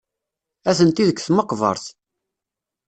[0.69, 1.85] Atenti deg tmeqbert.